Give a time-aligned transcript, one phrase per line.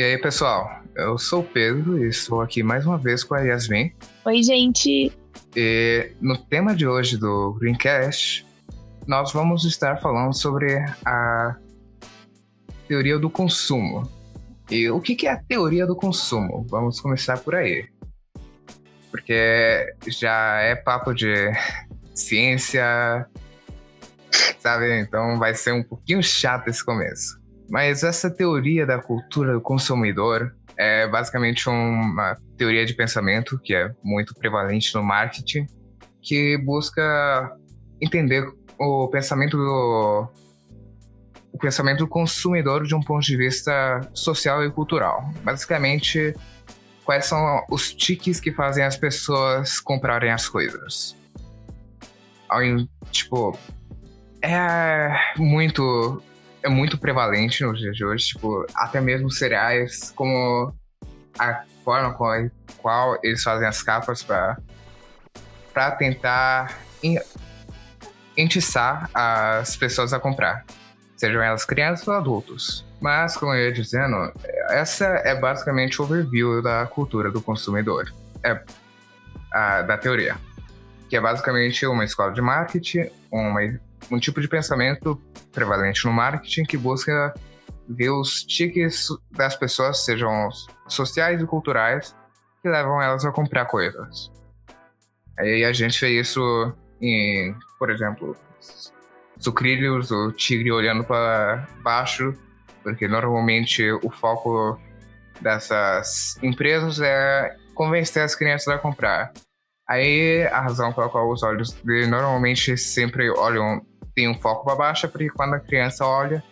[0.00, 0.80] E aí, pessoal?
[0.96, 3.92] Eu sou o Pedro e estou aqui mais uma vez com a Yasmin.
[4.24, 5.12] Oi, gente.
[5.54, 8.46] E no tema de hoje do Greencast,
[9.06, 10.74] nós vamos estar falando sobre
[11.04, 11.54] a
[12.88, 14.10] teoria do consumo.
[14.70, 16.66] E o que é a teoria do consumo?
[16.70, 17.86] Vamos começar por aí.
[19.10, 21.52] Porque já é papo de
[22.14, 23.26] ciência,
[24.60, 24.98] sabe?
[24.98, 27.38] Então vai ser um pouquinho chato esse começo.
[27.70, 33.92] Mas essa teoria da cultura do consumidor é basicamente uma teoria de pensamento que é
[34.02, 35.66] muito prevalente no marketing,
[36.20, 37.56] que busca
[38.02, 38.44] entender
[38.78, 40.28] o pensamento do
[41.52, 45.30] o pensamento do consumidor de um ponto de vista social e cultural.
[45.42, 46.34] Basicamente,
[47.04, 51.16] quais são os tiques que fazem as pessoas comprarem as coisas.
[53.10, 53.58] Tipo,
[54.42, 56.22] é muito
[56.62, 60.74] é muito prevalente nos dias de hoje, tipo, até mesmo cereais, como
[61.38, 66.78] a forma com a qual eles fazem as capas para tentar
[68.36, 70.64] entiçar as pessoas a comprar,
[71.16, 72.86] sejam elas crianças ou adultos.
[73.00, 74.32] Mas, como eu ia dizendo,
[74.68, 78.12] essa é basicamente o overview da cultura do consumidor,
[78.44, 78.62] é
[79.50, 80.36] a, da teoria,
[81.08, 83.60] que é basicamente uma escola de marketing, uma
[84.10, 85.20] um tipo de pensamento
[85.52, 87.34] prevalente no marketing que busca
[87.88, 90.48] ver os tickets das pessoas, sejam
[90.86, 92.14] sociais e culturais,
[92.62, 94.30] que levam elas a comprar coisas.
[95.38, 98.36] Aí a gente vê isso em, por exemplo,
[99.38, 102.34] sucrilhos, o tigre olhando para baixo,
[102.82, 104.78] porque normalmente o foco
[105.40, 109.32] dessas empresas é convencer as crianças a comprar.
[109.88, 113.84] Aí a razão pela qual os olhos dele normalmente sempre olham
[114.20, 116.44] tem um foco para baixo, é porque quando a criança olha,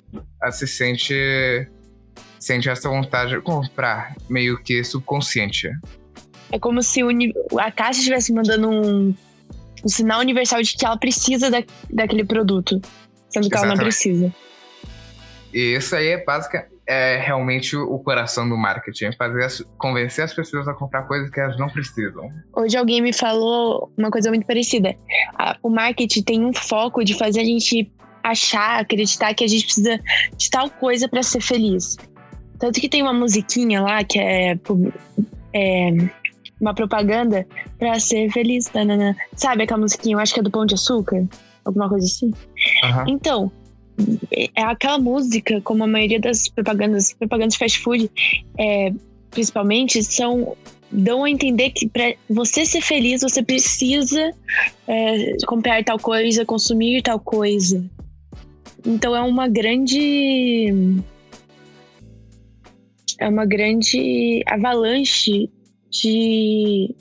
[0.43, 1.15] ela se sente,
[2.39, 5.69] sente essa vontade de comprar, meio que subconsciente.
[6.51, 7.03] É como se
[7.61, 9.15] a caixa estivesse mandando um,
[9.85, 12.81] um, sinal universal de que ela precisa da, daquele produto,
[13.29, 13.57] sendo que Exatamente.
[13.57, 14.35] ela não precisa.
[15.53, 20.25] E isso aí é básica, é realmente o coração do marketing, é fazer as, convencer
[20.25, 22.31] as pessoas a comprar coisas que elas não precisam.
[22.57, 24.97] Hoje alguém me falou uma coisa muito parecida.
[25.63, 27.93] o marketing tem um foco de fazer a gente
[28.25, 30.01] achar, acreditar que a gente precisa
[30.35, 31.99] de tal coisa para ser feliz.
[32.59, 34.59] Tanto que tem uma musiquinha lá que é,
[35.53, 35.91] é
[36.59, 37.47] uma propaganda
[37.79, 38.65] para ser feliz.
[38.65, 39.15] Tanana.
[39.37, 40.17] Sabe aquela musiquinha?
[40.17, 41.27] Eu acho que é do Pão de Açúcar,
[41.67, 42.33] alguma coisa assim.
[42.83, 43.05] Uhum.
[43.07, 43.53] Então,
[44.31, 48.11] é aquela música, como a maioria das propagandas, propagandas fast food,
[48.59, 48.93] é,
[49.31, 50.57] principalmente, são
[50.91, 54.31] dão a entender que para você ser feliz você precisa
[54.87, 57.85] é, comprar tal coisa, consumir tal coisa.
[58.87, 61.03] Então é uma grande
[63.19, 65.51] é uma grande avalanche
[65.91, 66.95] de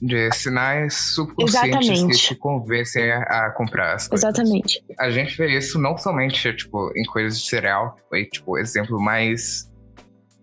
[0.00, 2.18] de sinais subconscientes Exatamente.
[2.18, 4.24] que te convencem a, comprar as coisas.
[4.24, 4.82] Exatamente.
[4.98, 9.70] A gente vê isso não somente, tipo, em coisas de cereal, foi, tipo, exemplo mais,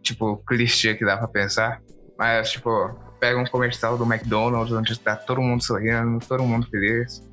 [0.03, 1.81] tipo, clichê que dá pra pensar,
[2.18, 2.69] mas, tipo,
[3.19, 7.25] pega um comercial do McDonald's onde tá todo mundo sorrindo, todo mundo feliz.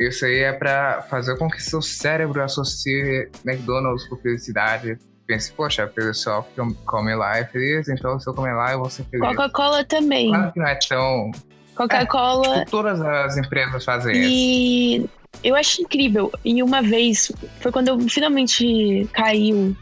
[0.00, 5.84] Isso aí é pra fazer com que seu cérebro associe McDonald's com felicidade, pense, poxa,
[5.84, 9.04] a pessoa que come lá é feliz, então se eu comer lá eu vou ser
[9.04, 9.26] feliz.
[9.26, 10.28] Coca-Cola também.
[10.28, 11.30] Claro que não é tão.
[11.74, 12.58] Coca-Cola.
[12.58, 14.96] É, todas as empresas fazem e...
[14.96, 15.10] isso.
[15.42, 16.32] E eu acho incrível.
[16.44, 19.76] E uma vez, foi quando eu finalmente caiu.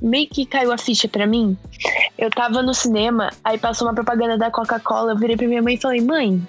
[0.00, 1.58] Meio que caiu a ficha para mim.
[2.16, 5.12] Eu tava no cinema, aí passou uma propaganda da Coca-Cola.
[5.12, 6.42] Eu virei pra minha mãe e falei: Mãe,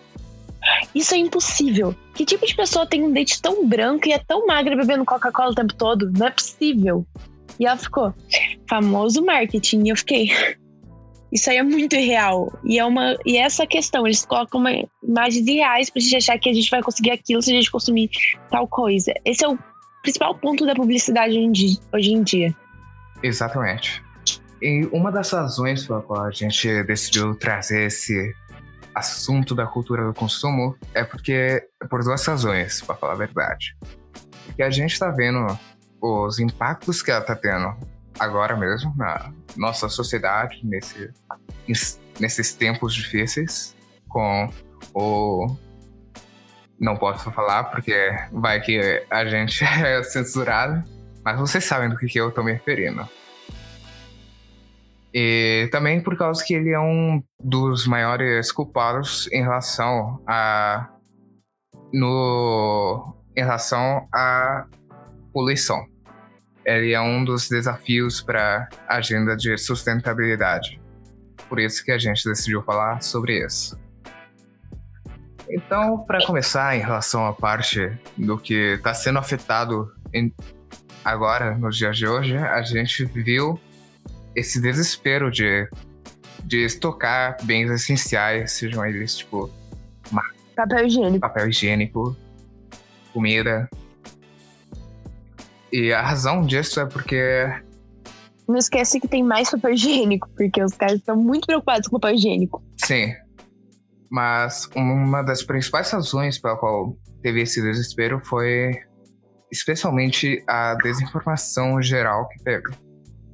[0.96, 1.94] isso é impossível.
[2.14, 5.52] Que tipo de pessoa tem um dente tão branco e é tão magra bebendo Coca-Cola
[5.52, 6.10] o tempo todo?
[6.12, 7.06] Não é possível.
[7.60, 8.14] E ela ficou,
[8.70, 9.84] famoso marketing.
[9.86, 10.30] E eu fiquei,
[11.32, 12.52] isso aí é muito irreal.
[12.64, 14.72] E é uma e essa questão, eles colocam uma,
[15.04, 18.10] imagens irreais pra gente achar que a gente vai conseguir aquilo se a gente consumir
[18.50, 19.14] tal coisa.
[19.24, 19.58] Esse é o
[20.02, 21.38] principal ponto da publicidade
[21.94, 22.56] hoje em dia.
[23.24, 24.04] Exatamente.
[24.62, 28.34] E uma das razões pela qual a gente decidiu trazer esse
[28.94, 33.76] assunto da cultura do consumo é porque por duas razões, para falar a verdade.
[34.46, 35.58] Porque a gente está vendo
[36.02, 37.76] os impactos que ela está tendo
[38.20, 41.12] agora mesmo na nossa sociedade, nesse,
[42.20, 43.76] nesses tempos difíceis,
[44.08, 44.50] com
[44.94, 45.56] o.
[46.80, 50.84] Não posso falar porque vai que a gente é censurado,
[51.24, 53.08] mas vocês sabem do que, que eu estou me referindo.
[55.14, 60.90] E também por causa que ele é um dos maiores culpados em relação a.
[61.94, 64.66] No, em relação à
[65.34, 65.91] poluição.
[66.66, 70.80] Ele é um dos desafios para a agenda de sustentabilidade.
[71.50, 73.80] Por isso que a gente decidiu falar sobre isso.
[75.50, 80.34] Então, para começar, em relação à parte do que está sendo afetado em,
[81.04, 83.60] agora, nos dias de hoje, a gente viu
[84.34, 85.70] esse desespero de,
[86.44, 89.52] de estocar bens essenciais, sejam eles tipo
[90.56, 92.16] papel higiênico, papel higiênico,
[93.14, 93.70] comida.
[95.72, 97.48] E a razão disso é porque.
[98.48, 102.16] Não esquece que tem mais papel higiênico, porque os caras estão muito preocupados com papel
[102.16, 102.64] higiênico.
[102.78, 103.14] Sim.
[104.10, 108.72] Mas uma das principais razões pela qual teve esse desespero foi
[109.52, 112.70] especialmente a desinformação geral que teve.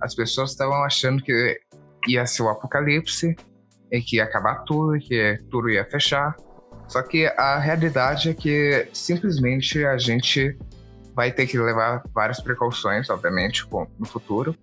[0.02, 1.60] As pessoas estavam achando que
[2.08, 3.36] ia ser o apocalipse
[3.92, 6.36] e que ia acabar tudo, que tudo ia fechar.
[6.88, 10.58] Só que a realidade é que simplesmente a gente
[11.18, 13.68] vai ter que levar várias precauções, obviamente,
[13.98, 14.56] no futuro.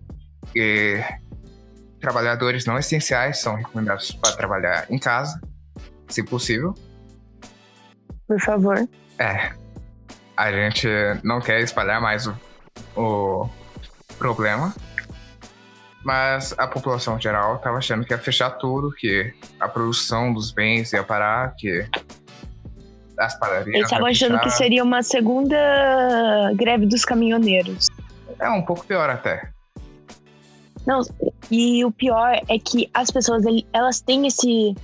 [0.55, 1.03] E
[1.99, 5.41] trabalhadores não essenciais são recomendados para trabalhar em casa,
[6.07, 6.73] se possível.
[8.25, 8.87] Por favor.
[9.19, 9.51] É.
[10.37, 10.87] A gente
[11.25, 12.37] não quer espalhar mais o,
[12.95, 13.49] o
[14.17, 14.73] problema.
[16.05, 20.93] Mas a população geral estava achando que ia fechar tudo, que a produção dos bens
[20.93, 21.85] ia parar, que
[23.17, 23.67] as padarias.
[23.67, 27.87] Eles estavam achando que seria uma segunda greve dos caminhoneiros.
[28.39, 29.49] É um pouco pior até.
[30.85, 31.01] Não,
[31.49, 34.75] e o pior é que as pessoas elas têm esse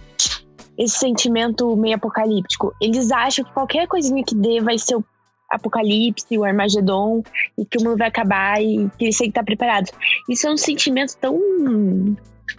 [0.77, 2.73] esse sentimento meio apocalíptico.
[2.81, 5.05] Eles acham que qualquer coisinha que dê vai ser o
[5.49, 7.21] apocalipse, o Armagedon,
[7.57, 9.91] e que o mundo vai acabar e que eles têm que estar preparados.
[10.29, 11.37] Isso é um sentimento tão.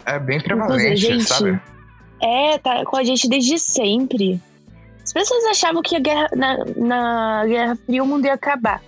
[0.05, 1.61] É bem prevalente, gente, sabe?
[2.21, 4.41] É, tá com a gente desde sempre.
[5.03, 8.81] As pessoas achavam que a guerra, na, na Guerra Fria o mundo ia acabar.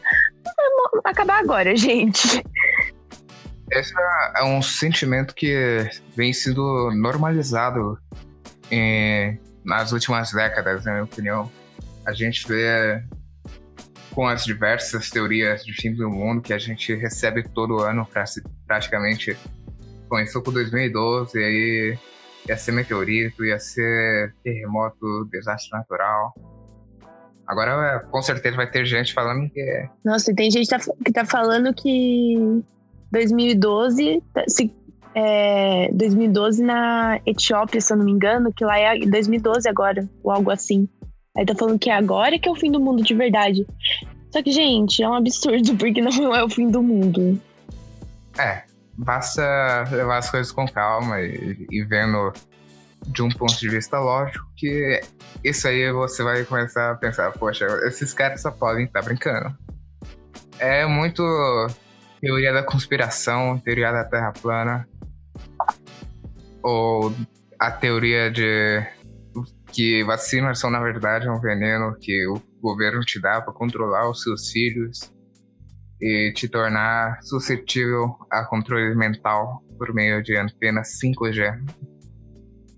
[1.05, 2.45] Acabar agora, gente.
[3.71, 3.93] Esse
[4.37, 7.99] é um sentimento que vem sendo normalizado
[8.71, 11.51] em, nas últimas décadas, na minha opinião.
[12.07, 13.03] A gente vê
[14.15, 18.07] com as diversas teorias de fim do mundo que a gente recebe todo ano,
[18.67, 19.37] praticamente.
[20.09, 21.99] Começou com 2012, e aí
[22.49, 26.35] ia ser meteorito, ia ser terremoto, desastre natural.
[27.47, 29.89] Agora, com certeza, vai ter gente falando que é.
[30.05, 30.69] Nossa, e tem gente
[31.05, 32.63] que tá falando que
[33.13, 34.75] 2012, se,
[35.15, 40.33] é, 2012 na Etiópia, se eu não me engano, que lá é 2012 agora, ou
[40.33, 40.89] algo assim.
[41.37, 43.67] Aí tá falando que é agora que é o fim do mundo de verdade.
[44.31, 47.41] Só que, gente, é um absurdo, porque não é o fim do mundo.
[48.39, 48.65] É,
[48.97, 52.33] basta levar as coisas com calma e, e vendo
[53.07, 55.01] de um ponto de vista lógico que
[55.43, 59.57] isso aí você vai começar a pensar, poxa, esses caras só podem estar tá brincando.
[60.59, 61.23] É muito
[62.21, 64.89] teoria da conspiração, teoria da Terra plana,
[66.63, 67.15] ou
[67.59, 68.83] a teoria de
[69.73, 74.23] que vacinas são na verdade um veneno que o governo te dá para controlar os
[74.23, 75.13] seus filhos
[76.05, 81.59] e te tornar suscetível a controle mental por meio de antenas 5G.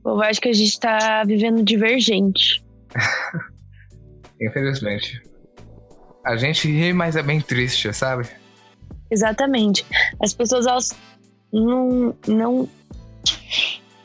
[0.04, 2.64] Eu acho que a gente está vivendo divergente.
[4.40, 5.20] Infelizmente.
[6.24, 8.28] A gente ri, mas é bem triste, sabe?
[9.10, 9.84] Exatamente.
[10.20, 10.96] As pessoas, elas
[11.52, 12.68] não, não.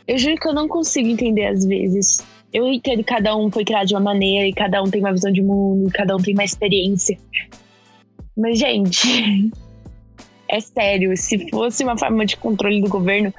[0.08, 2.26] Eu juro que eu não consigo entender às vezes.
[2.52, 5.12] Eu entendo que cada um foi criado de uma maneira e cada um tem uma
[5.12, 7.20] visão de mundo, e cada um tem uma experiência.
[8.38, 9.52] Mas, gente,
[10.50, 13.34] é sério, se fosse uma forma de controle do governo,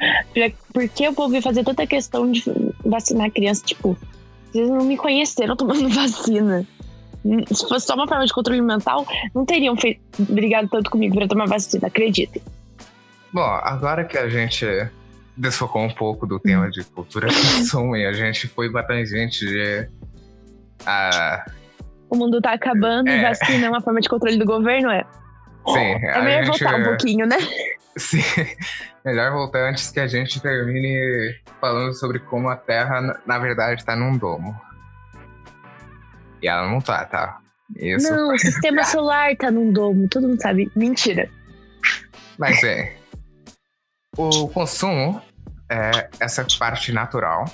[0.72, 2.44] por que o povo ia fazer tanta questão de
[2.84, 3.64] vacinar criança?
[3.64, 3.96] Tipo,
[4.50, 6.66] vocês não me conheceram tomando vacina.
[7.52, 11.28] Se fosse só uma forma de controle mental, não teriam feito, brigado tanto comigo para
[11.28, 12.40] tomar vacina, acredita.
[13.32, 14.66] Bom, agora que a gente
[15.36, 17.28] desfocou um pouco do tema de cultura
[17.96, 19.88] e a gente foi batangente de.
[20.84, 21.44] A...
[22.12, 23.22] O mundo tá acabando é.
[23.22, 25.02] vacina é uma forma de controle do governo, é?
[25.66, 25.78] Sim.
[25.78, 26.62] É melhor gente...
[26.62, 27.38] voltar um pouquinho, né?
[27.96, 28.20] Sim.
[29.02, 33.96] Melhor voltar antes que a gente termine falando sobre como a Terra, na verdade, tá
[33.96, 34.54] num domo.
[36.42, 37.40] E ela não tá, tá?
[37.76, 38.14] Isso.
[38.14, 40.70] Não, o sistema solar tá num domo, todo mundo sabe.
[40.76, 41.30] Mentira.
[42.38, 42.94] Mas é.
[44.16, 45.20] O consumo
[45.70, 47.46] é essa parte natural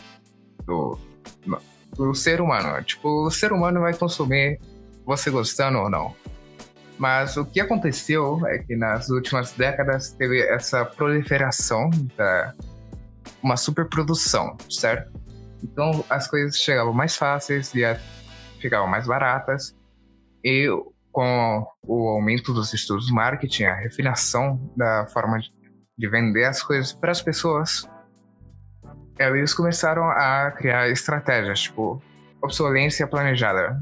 [0.67, 0.99] do,
[1.97, 2.83] do ser humano.
[2.83, 4.61] Tipo, o ser humano vai consumir
[5.05, 6.15] você gostando ou não.
[6.99, 12.55] Mas o que aconteceu é que nas últimas décadas teve essa proliferação da
[13.43, 15.13] uma superprodução, certo?
[15.63, 17.83] Então as coisas chegavam mais fáceis e
[18.61, 19.77] ficavam mais baratas.
[20.45, 20.69] E
[21.13, 25.41] com o aumento dos estudos de marketing, a refinação da forma
[25.97, 27.89] de vender as coisas para as pessoas,
[29.19, 32.03] eles começaram a criar estratégias, tipo
[32.41, 33.81] obsolência planejada.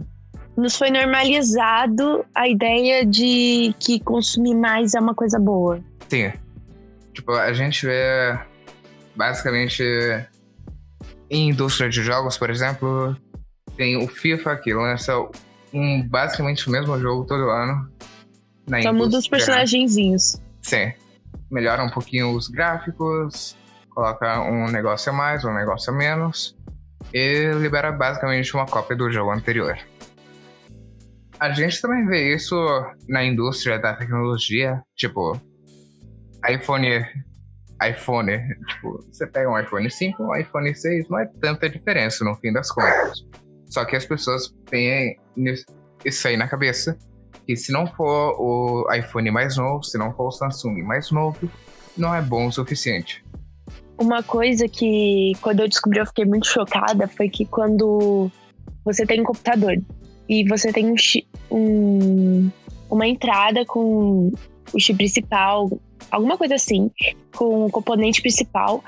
[0.56, 5.78] Nos foi normalizado a ideia de que consumir mais é uma coisa boa.
[6.08, 6.32] Sim.
[7.12, 8.38] Tipo, a gente vê
[9.14, 9.82] basicamente
[11.28, 13.16] em indústria de jogos, por exemplo,
[13.76, 15.12] tem o FIFA que lança
[15.72, 17.90] um basicamente o mesmo jogo todo ano.
[18.82, 20.40] Só muda os personagenzinhos.
[20.62, 20.92] Sim.
[21.50, 23.56] Melhora um pouquinho os gráficos,
[23.96, 26.54] coloca um negócio a mais, um negócio a menos
[27.14, 29.78] e libera basicamente uma cópia do jogo anterior.
[31.40, 32.54] A gente também vê isso
[33.08, 35.40] na indústria da tecnologia, tipo
[36.46, 37.06] iPhone
[37.82, 38.32] iPhone,
[38.68, 42.52] tipo, você pega um iPhone 5, um iPhone 6, não é tanta diferença no fim
[42.52, 43.24] das contas.
[43.66, 45.18] Só que as pessoas têm
[46.04, 46.98] isso aí na cabeça.
[47.46, 51.50] E se não for o iPhone mais novo, se não for o Samsung mais novo,
[51.96, 53.22] não é bom o suficiente.
[53.98, 58.30] Uma coisa que, quando eu descobri, eu fiquei muito chocada foi que quando
[58.84, 59.80] você tem um computador
[60.28, 60.94] e você tem um,
[61.50, 62.50] um
[62.90, 64.32] uma entrada com
[64.72, 65.70] o chip principal,
[66.10, 66.90] alguma coisa assim,
[67.34, 68.82] com o componente principal,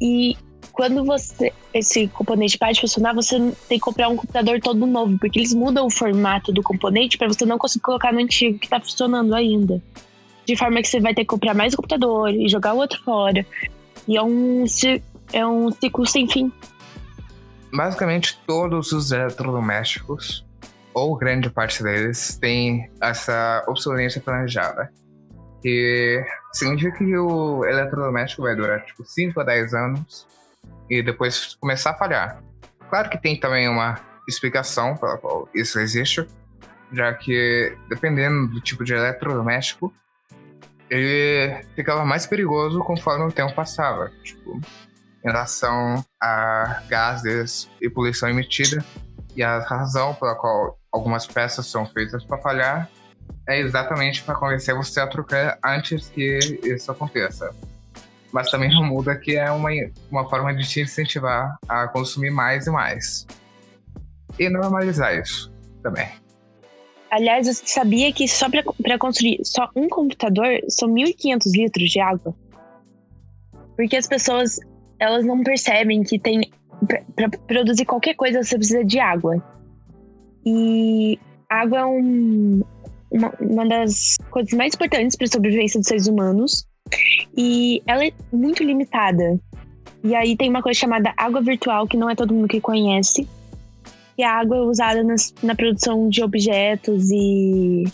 [0.00, 0.36] e
[0.72, 3.36] quando você esse componente para de funcionar, você
[3.68, 7.28] tem que comprar um computador todo novo, porque eles mudam o formato do componente para
[7.28, 9.82] você não conseguir colocar no antigo que está funcionando ainda.
[10.46, 13.02] De forma que você vai ter que comprar mais um computador e jogar o outro
[13.02, 13.44] fora.
[14.08, 14.64] E é um,
[15.34, 16.50] é um ciclo sem fim.
[17.72, 20.46] Basicamente, todos os eletrodomésticos,
[20.94, 24.90] ou grande parte deles, tem essa obsolescência planejada.
[25.62, 30.26] Que significa que o eletrodoméstico vai durar tipo 5 a 10 anos
[30.88, 32.42] e depois começar a falhar.
[32.88, 36.26] Claro que tem também uma explicação pela qual isso existe,
[36.92, 39.92] já que dependendo do tipo de eletrodoméstico,
[40.90, 44.60] ele ficava mais perigoso conforme o tempo passava, tipo,
[45.24, 48.84] em relação a gases e poluição emitida.
[49.36, 52.90] E a razão pela qual algumas peças são feitas para falhar
[53.46, 57.54] é exatamente para convencer você a trocar antes que isso aconteça
[58.32, 59.70] mas também não muda que é uma,
[60.10, 63.26] uma forma de te incentivar a consumir mais e mais.
[64.38, 65.52] E normalizar isso
[65.82, 66.08] também.
[67.10, 72.34] Aliás, você sabia que só para construir só um computador são 1.500 litros de água?
[73.76, 74.58] Porque as pessoas
[74.98, 76.50] elas não percebem que tem
[77.14, 79.42] para produzir qualquer coisa você precisa de água.
[80.44, 82.62] E água é um,
[83.10, 86.66] uma, uma das coisas mais importantes para a sobrevivência dos seres humanos.
[87.36, 89.38] E ela é muito limitada.
[90.04, 93.28] E aí tem uma coisa chamada água virtual, que não é todo mundo que conhece.
[94.18, 97.84] E a água é usada nas, na produção de objetos e.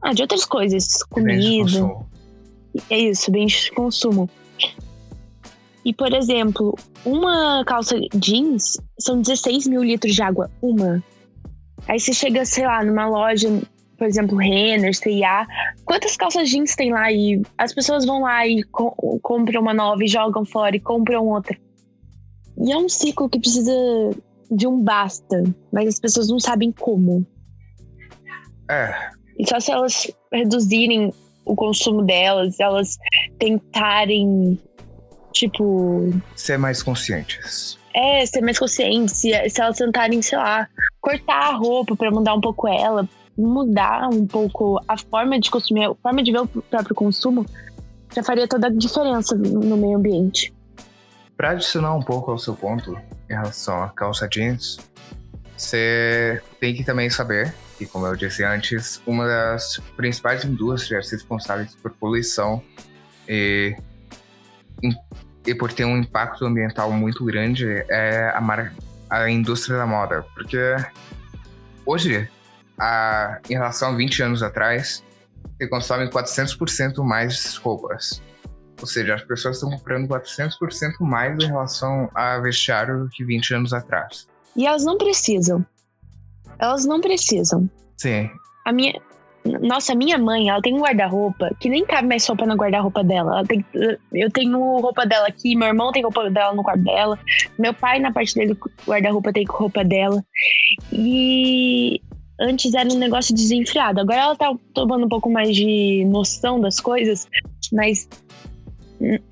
[0.00, 1.02] Ah, de outras coisas.
[1.10, 1.90] Comida.
[2.88, 4.30] É isso, bens de consumo.
[5.84, 10.48] E, por exemplo, uma calça jeans são 16 mil litros de água.
[10.62, 11.02] Uma.
[11.88, 13.48] Aí você chega, sei lá, numa loja
[14.00, 15.46] por exemplo, Renner, C&A,
[15.84, 20.02] quantas calças jeans tem lá e as pessoas vão lá e co compram uma nova
[20.02, 21.54] e jogam fora e compram outra.
[22.56, 23.70] E é um ciclo que precisa
[24.50, 25.42] de um basta,
[25.72, 27.26] mas as pessoas não sabem como.
[28.70, 29.10] É.
[29.38, 31.12] E só se elas reduzirem
[31.44, 32.98] o consumo delas, elas
[33.38, 34.58] tentarem,
[35.32, 36.10] tipo.
[36.36, 37.78] Ser mais conscientes.
[37.94, 39.16] É, ser mais conscientes.
[39.16, 40.68] Se, se elas tentarem, sei lá,
[41.00, 45.84] cortar a roupa para mudar um pouco ela, mudar um pouco a forma de consumir,
[45.84, 47.46] a forma de ver o próprio consumo,
[48.14, 50.52] já faria toda a diferença no meio ambiente.
[51.40, 54.78] Para adicionar um pouco ao seu ponto em relação à calça jeans,
[55.56, 61.74] você tem que também saber que, como eu disse antes, uma das principais indústrias responsáveis
[61.76, 62.62] por poluição
[63.26, 63.74] e,
[65.46, 68.70] e por ter um impacto ambiental muito grande é a,
[69.08, 70.22] a indústria da moda.
[70.34, 70.76] Porque
[71.86, 72.28] hoje
[72.78, 75.02] a, em relação a 20 anos atrás,
[75.56, 78.20] você consome 400% mais roupas.
[78.80, 83.72] Ou seja, as pessoas estão comprando 400% mais em relação a vestiário que 20 anos
[83.72, 84.26] atrás.
[84.56, 85.64] E elas não precisam.
[86.58, 87.68] Elas não precisam.
[87.96, 88.30] Sim.
[88.64, 88.94] A minha,
[89.44, 93.42] nossa, minha mãe, ela tem um guarda-roupa que nem cabe mais roupa no guarda-roupa dela.
[93.46, 93.64] Tem,
[94.12, 97.18] eu tenho roupa dela aqui, meu irmão tem roupa dela no quarto dela,
[97.58, 98.56] meu pai, na parte dele,
[98.86, 100.22] guarda-roupa, tem roupa dela.
[100.92, 102.00] E
[102.40, 104.00] antes era um negócio desenfreado.
[104.00, 107.26] Agora ela tá tomando um pouco mais de noção das coisas,
[107.72, 108.08] mas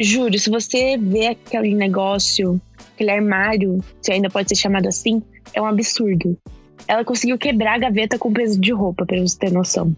[0.01, 2.61] juro, se você vê aquele negócio,
[2.95, 5.23] aquele armário, se ainda pode ser chamado assim,
[5.53, 6.39] é um absurdo.
[6.87, 9.95] ela conseguiu quebrar a gaveta com peso de roupa, pra você ter noção.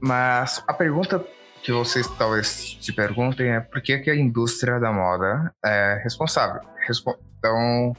[0.00, 1.24] Mas a pergunta
[1.62, 6.60] que vocês talvez se perguntem é por que, que a indústria da moda é responsável,
[6.86, 7.92] respo tão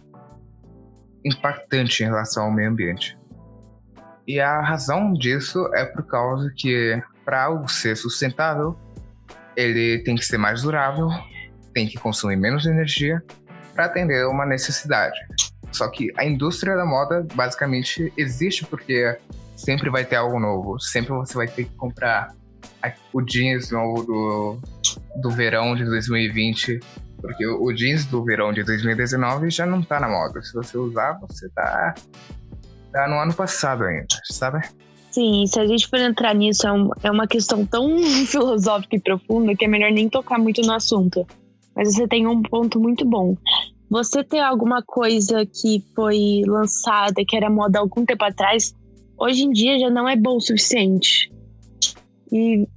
[1.25, 3.17] impactante em relação ao meio ambiente.
[4.27, 8.77] E a razão disso é por causa que para algo ser sustentável,
[9.55, 11.09] ele tem que ser mais durável,
[11.73, 13.23] tem que consumir menos energia
[13.73, 15.17] para atender uma necessidade.
[15.71, 19.17] Só que a indústria da moda basicamente existe porque
[19.55, 22.33] sempre vai ter algo novo, sempre você vai ter que comprar
[23.11, 24.59] o jeans novo do,
[25.21, 26.79] do verão de 2020,
[27.19, 30.41] porque o, jeans do verão de 2019 já não tá na moda.
[30.41, 31.95] Se você usar, você tá,
[32.91, 34.61] tá no ano passado ainda, sabe?
[35.15, 37.87] Sim, se a gente for entrar nisso, é, um, é uma questão tão
[38.27, 41.25] filosófica e profunda que é melhor nem tocar muito no assunto.
[41.73, 43.37] Mas você tem um ponto muito bom.
[43.89, 48.75] Você ter alguma coisa que foi lançada, que era moda algum tempo atrás,
[49.17, 51.31] hoje em dia já não é bom o suficiente.
[52.29, 52.67] E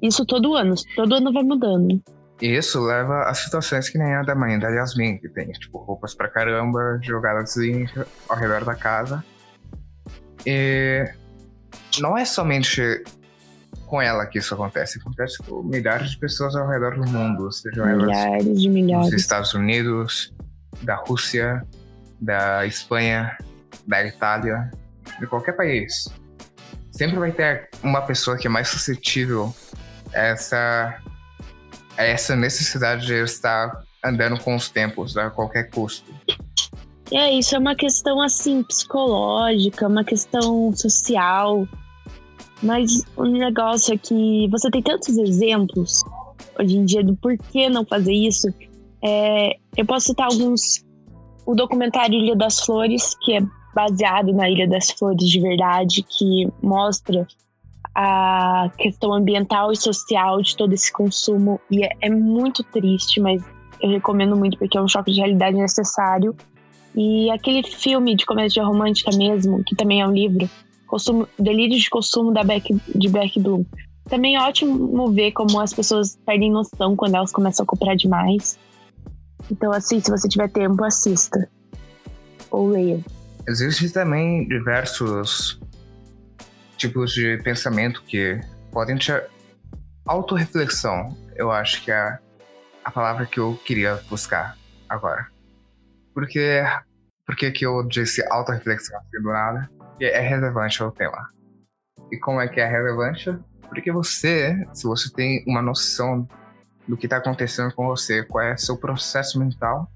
[0.00, 2.00] isso todo ano, todo ano vai mudando.
[2.40, 6.14] Isso leva a situações que nem a da mãe da Yasmin, que tem, tipo, roupas
[6.14, 7.56] pra caramba jogadas
[8.28, 9.24] ao redor da casa.
[10.46, 11.17] E
[11.98, 12.82] não é somente
[13.86, 17.86] com ela que isso acontece, acontece com milhares de pessoas ao redor do mundo, sejam
[17.86, 19.10] milhares elas de milhares.
[19.10, 20.34] dos Estados Unidos,
[20.82, 21.62] da Rússia,
[22.20, 23.36] da Espanha,
[23.86, 24.70] da Itália,
[25.18, 26.04] de qualquer país
[26.98, 29.54] sempre vai ter uma pessoa que é mais suscetível
[30.12, 31.00] a essa,
[31.96, 36.12] a essa necessidade de estar andando com os tempos a qualquer custo.
[37.10, 41.66] É, isso é uma questão assim psicológica, uma questão social.
[42.62, 46.02] Mas o negócio é que você tem tantos exemplos
[46.58, 48.48] hoje em dia do porquê não fazer isso.
[49.02, 50.84] É, eu posso citar alguns.
[51.46, 53.40] O documentário Ilha das Flores, que é
[53.74, 57.26] baseado na Ilha das Flores de verdade, que mostra
[57.94, 61.58] a questão ambiental e social de todo esse consumo.
[61.70, 63.42] E é, é muito triste, mas
[63.80, 66.36] eu recomendo muito porque é um choque de realidade necessário.
[66.98, 70.50] E aquele filme de comédia romântica mesmo, que também é um livro,
[70.84, 73.64] consumo, Delírio de Consumo da Beck, de Beck Bloom.
[74.08, 78.58] Também é ótimo ver como as pessoas perdem noção quando elas começam a comprar demais.
[79.48, 81.48] Então, assim, se você tiver tempo, assista.
[82.50, 82.98] Ou leia.
[83.46, 85.60] Existem também diversos
[86.76, 88.40] tipos de pensamento que
[88.72, 89.12] podem te.
[90.04, 92.18] Autoreflexão, eu acho que é
[92.82, 94.58] a palavra que eu queria buscar
[94.88, 95.28] agora.
[96.12, 96.60] Porque,
[97.28, 99.68] porque que eu disse autorreflexão nada?
[99.76, 101.28] Porque é relevante ao tema.
[102.10, 103.38] E como é que é relevante?
[103.68, 106.26] Porque você, se você tem uma noção
[106.88, 109.92] do que está acontecendo com você, qual é seu processo mental,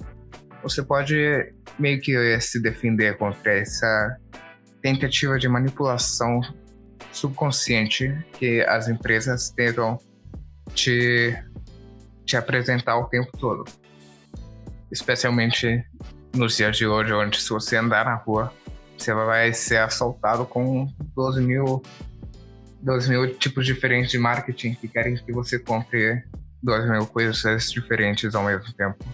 [0.62, 4.18] você pode meio que se defender contra essa
[4.82, 6.42] tentativa de manipulação
[7.12, 9.98] subconsciente que as empresas tentam
[10.74, 11.34] te,
[12.26, 13.64] te apresentar o tempo todo.
[14.90, 15.82] Especialmente
[16.34, 18.52] nos dias de hoje, onde se você andar na rua,
[18.96, 21.82] você vai ser assaltado com 12 mil,
[22.80, 26.22] 12 mil tipos diferentes de marketing que querem que você compre
[26.62, 29.04] 12 mil coisas diferentes ao mesmo tempo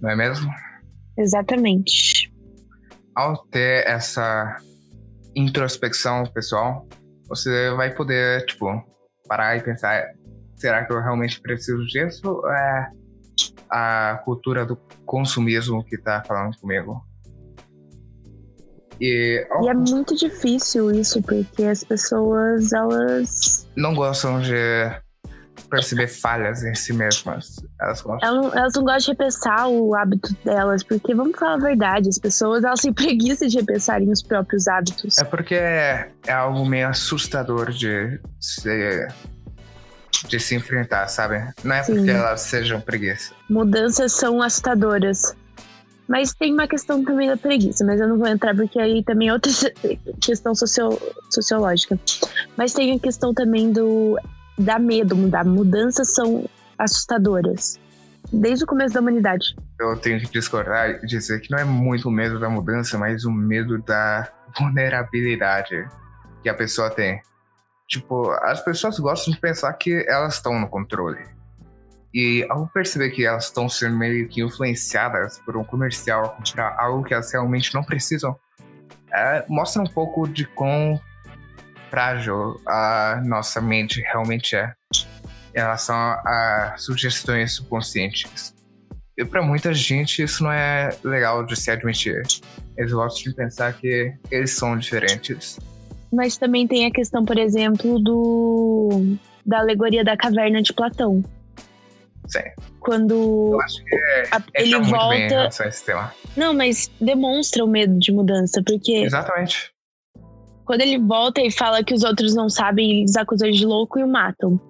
[0.00, 0.50] não é mesmo?
[1.16, 2.32] Exatamente.
[3.14, 4.56] Ao ter essa
[5.34, 6.86] introspecção pessoal,
[7.28, 8.66] você vai poder, tipo,
[9.26, 10.04] parar e pensar:
[10.54, 12.42] será que eu realmente preciso disso?
[12.46, 12.88] É
[13.70, 17.02] a cultura do consumismo que tá falando comigo?
[19.00, 23.68] E, e, é muito difícil isso, porque as pessoas, elas.
[23.76, 24.54] Não gostam de
[25.68, 27.56] perceber falhas em si mesmas.
[27.80, 28.02] Elas.
[28.22, 32.18] Elas, elas não gostam de repensar o hábito delas, porque vamos falar a verdade, as
[32.18, 35.18] pessoas elas têm preguiça de repensarem os próprios hábitos.
[35.18, 39.08] É porque é, é algo meio assustador de se,
[40.28, 41.52] de se enfrentar, sabe?
[41.62, 41.96] Não é Sim.
[41.96, 43.34] porque elas sejam preguiça.
[43.48, 45.34] Mudanças são assustadoras.
[46.08, 49.28] Mas tem uma questão também da preguiça, mas eu não vou entrar porque aí também
[49.28, 49.50] é outra
[50.22, 50.98] questão socio,
[51.30, 51.98] sociológica.
[52.56, 54.16] Mas tem a questão também do
[54.58, 55.44] dá medo mudar.
[55.44, 56.48] Mudanças são
[56.78, 57.78] assustadoras.
[58.32, 59.54] Desde o começo da humanidade.
[59.78, 63.24] Eu tenho que discordar e dizer que não é muito o medo da mudança, mas
[63.24, 65.86] o medo da vulnerabilidade
[66.42, 67.20] que a pessoa tem.
[67.88, 71.24] Tipo, as pessoas gostam de pensar que elas estão no controle.
[72.12, 77.04] E ao perceber que elas estão sendo meio que influenciadas por um comercial para algo
[77.04, 78.36] que elas realmente não precisam,
[79.12, 81.00] é, mostra um pouco de quão
[81.90, 84.72] frágil a nossa mente realmente é
[85.54, 88.54] em relação a sugestões subconscientes.
[89.16, 92.22] E para muita gente isso não é legal de se admitir.
[92.76, 95.58] eles gostam de pensar que eles são diferentes.
[96.12, 101.22] Mas também tem a questão, por exemplo, do da alegoria da caverna de Platão.
[102.26, 102.40] Sim.
[102.80, 105.14] Quando Eu acho que é, a- ele volta.
[105.16, 106.12] relação a esse tema.
[106.36, 109.70] Não, mas demonstra o medo de mudança, porque Exatamente.
[110.64, 113.98] quando ele volta e fala que os outros não sabem, eles acusam ele de louco
[113.98, 114.60] e o matam.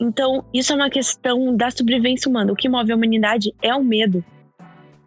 [0.00, 2.52] Então, isso é uma questão da sobrevivência humana.
[2.52, 4.24] O que move a humanidade é o medo.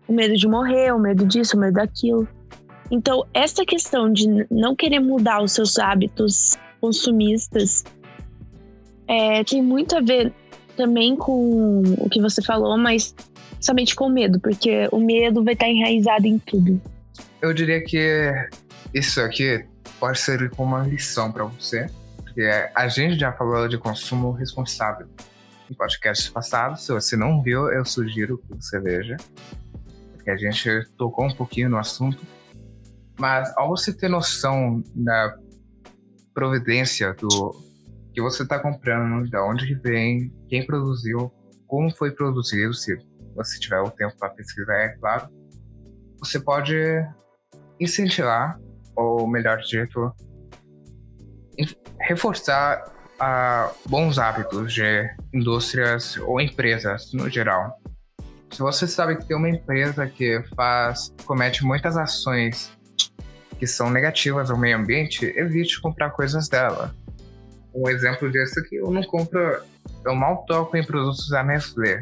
[0.08, 2.28] O medo de morrer, o medo disso, o medo daquilo.
[2.90, 7.84] Então, essa questão de não querer mudar os seus hábitos consumistas
[9.08, 10.34] é, tem muito a ver
[10.76, 13.16] também com o que você falou, mas
[13.60, 16.80] somente com o medo, porque o medo vai estar enraizado em tudo.
[17.42, 18.32] Eu diria que
[18.94, 19.66] isso aqui
[20.00, 21.90] pode servir como uma lição para você.
[22.38, 25.08] Porque a gente já falou de consumo responsável
[25.70, 26.86] em podcasts passados.
[26.86, 29.18] Se você não viu, eu sugiro que você veja.
[30.14, 32.24] Porque a gente tocou um pouquinho no assunto.
[33.20, 35.36] Mas ao você ter noção da
[36.34, 37.52] providência do
[38.14, 41.32] que você está comprando, de onde que vem, quem produziu,
[41.68, 42.98] como foi produzido, se
[43.36, 45.30] você tiver o tempo para pesquisar, é claro,
[46.20, 46.76] você pode
[47.80, 48.60] incentivar,
[48.96, 50.12] ou melhor dito,
[52.00, 52.84] reforçar
[53.20, 57.80] ah, bons hábitos de indústrias ou empresas no geral.
[58.52, 62.77] Se você sabe que tem uma empresa que faz, comete muitas ações
[63.60, 66.94] que são negativas ao meio ambiente, evite comprar coisas dela.
[67.74, 69.62] Um exemplo disso é que eu não compro,
[70.06, 72.02] eu mal toco em produtos da Nestlé.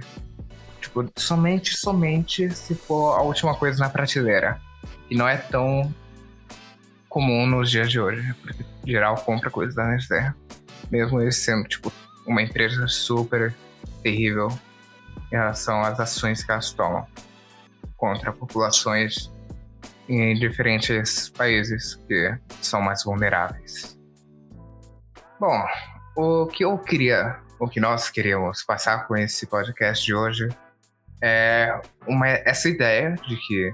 [0.80, 4.60] Tipo, somente, somente se for a última coisa na prateleira.
[5.10, 5.94] E não é tão
[7.10, 10.34] comum nos dias de hoje, porque geral compra coisas da Nestlé.
[10.92, 11.92] Mesmo eles sendo, tipo,
[12.26, 13.54] uma empresa super
[14.04, 14.50] terrível
[15.32, 17.06] em relação às ações que elas tomam
[17.98, 19.32] contra populações
[20.08, 23.98] em diferentes países que são mais vulneráveis.
[25.40, 25.64] Bom,
[26.16, 30.48] o que eu queria, o que nós queríamos passar com esse podcast de hoje
[31.22, 33.74] é uma, essa ideia de que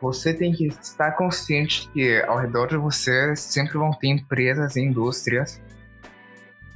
[0.00, 4.80] você tem que estar consciente que ao redor de você sempre vão ter empresas e
[4.80, 5.60] indústrias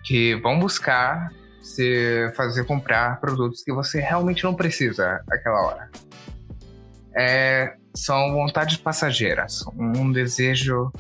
[0.05, 5.90] que vão buscar se fazer comprar produtos que você realmente não precisa naquela hora.
[7.16, 10.92] É, são vontades passageiras, um desejo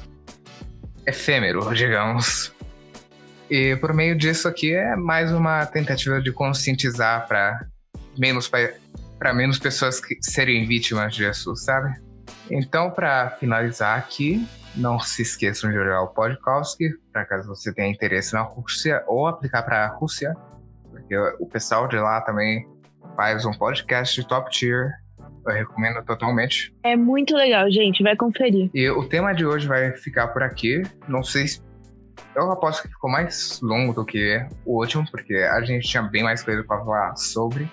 [1.06, 2.52] efêmero, digamos.
[3.48, 7.66] E por meio disso aqui é mais uma tentativa de conscientizar para
[8.18, 8.50] menos
[9.18, 11.94] para menos pessoas que serem vítimas disso, sabe?
[12.50, 16.76] Então, para finalizar aqui, não se esqueçam de olhar o podcast,
[17.12, 20.34] para caso você tenha interesse na Rússia ou aplicar para a Rússia,
[20.90, 22.68] porque o pessoal de lá também
[23.16, 24.92] faz um podcast de top tier.
[25.46, 26.74] Eu recomendo totalmente.
[26.82, 28.02] É muito legal, gente.
[28.02, 28.70] Vai conferir.
[28.74, 30.82] E o tema de hoje vai ficar por aqui.
[31.08, 31.64] Não sei se.
[32.34, 36.22] Eu aposto que ficou mais longo do que o último, porque a gente tinha bem
[36.22, 37.70] mais coisa para falar sobre.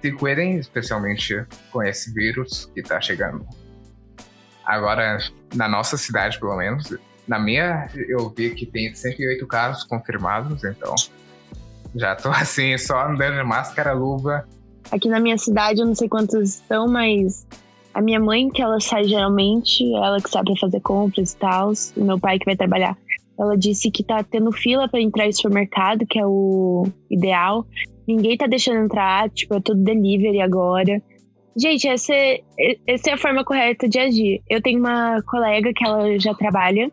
[0.00, 3.46] Se cuidem, especialmente com esse vírus que tá chegando.
[4.64, 5.18] Agora,
[5.54, 6.96] na nossa cidade, pelo menos.
[7.28, 10.94] Na minha, eu vi que tem 108 casos confirmados, então.
[11.94, 14.46] Já tô assim, só andando de máscara, luva.
[14.90, 17.46] Aqui na minha cidade, eu não sei quantos estão, mas
[17.94, 21.72] a minha mãe, que ela sai geralmente, ela que sabe pra fazer compras e tal,
[21.96, 22.96] e meu pai que vai trabalhar,
[23.38, 27.66] ela disse que tá tendo fila pra entrar em supermercado, que é o ideal.
[28.06, 31.02] Ninguém tá deixando entrar, tipo, é tudo delivery agora.
[31.56, 32.40] Gente, essa é,
[32.86, 34.42] essa é a forma correta de agir.
[34.48, 36.90] Eu tenho uma colega que ela já trabalha.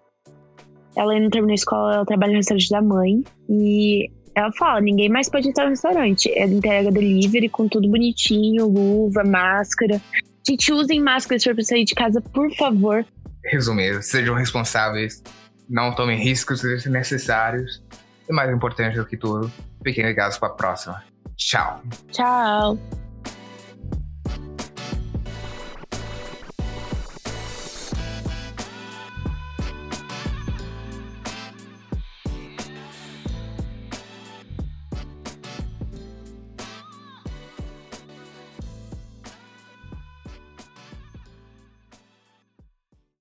[0.96, 3.24] Ela ainda terminou a escola, ela trabalha no restaurante da mãe.
[3.50, 6.32] E ela fala, ninguém mais pode entrar no restaurante.
[6.38, 10.00] Ela entrega delivery com tudo bonitinho, luva, máscara.
[10.48, 13.04] Gente, usem máscara se for pra sair de casa, por favor.
[13.46, 15.24] Resumindo, sejam responsáveis,
[15.68, 17.84] não tomem riscos desnecessários.
[18.30, 19.52] E mais importante do que tudo,
[19.84, 21.04] fiquem ligados para a próxima.
[21.36, 21.82] Tchau!
[22.12, 22.78] Tchau!